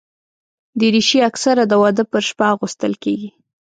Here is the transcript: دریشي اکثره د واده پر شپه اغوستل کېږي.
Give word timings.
دریشي 0.79 1.19
اکثره 1.29 1.63
د 1.67 1.73
واده 1.81 2.03
پر 2.11 2.21
شپه 2.29 2.45
اغوستل 2.53 2.93
کېږي. 3.03 3.29